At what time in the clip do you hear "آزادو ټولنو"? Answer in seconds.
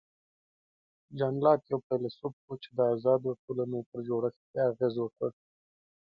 2.93-3.79